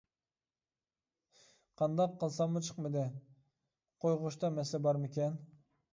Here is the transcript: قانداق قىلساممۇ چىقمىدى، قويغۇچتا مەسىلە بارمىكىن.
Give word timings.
قانداق 1.81 2.17
قىلساممۇ 2.23 2.63
چىقمىدى، 2.69 3.03
قويغۇچتا 4.07 4.55
مەسىلە 4.57 4.83
بارمىكىن. 4.89 5.41